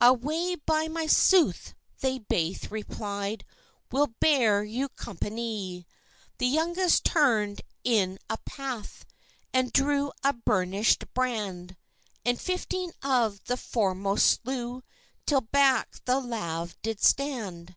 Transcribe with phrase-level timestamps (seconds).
[0.00, 3.44] "Ay, by my sooth!" they baith replied,
[3.92, 5.84] "We'll bear you companye."
[6.38, 9.04] The youngest turn'd him in a path,
[9.52, 11.76] And drew a burnish'd brand,
[12.24, 14.82] And fifteen of the foremost slew,
[15.26, 17.76] Till back the lave did stand.